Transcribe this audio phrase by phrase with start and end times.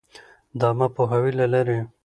[0.59, 1.79] د عــامه پـوهــاوي لـه لارې٫